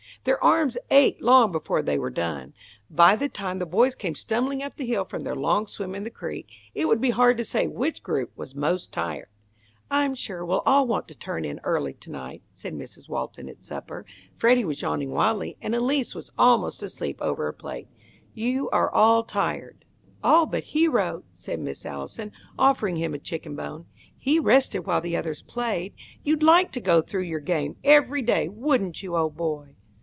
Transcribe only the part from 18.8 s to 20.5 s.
all tired." "All